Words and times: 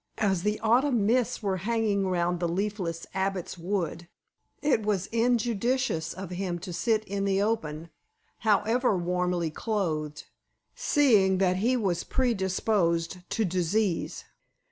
As 0.17 0.41
the 0.41 0.59
autumn 0.61 1.05
mists 1.05 1.43
were 1.43 1.57
hanging 1.57 2.07
round 2.07 2.39
the 2.39 2.47
leafless 2.47 3.05
Abbot's 3.13 3.55
Wood, 3.55 4.07
it 4.59 4.81
was 4.81 5.05
injudicious 5.11 6.11
of 6.11 6.31
him 6.31 6.57
to 6.57 6.73
sit 6.73 7.03
in 7.03 7.23
the 7.23 7.39
open, 7.43 7.91
however 8.39 8.97
warmly 8.97 9.51
clothed, 9.51 10.25
seeing 10.73 11.37
that 11.37 11.57
he 11.57 11.77
was 11.77 12.03
predisposed 12.03 13.17
to 13.29 13.45
disease. 13.45 14.23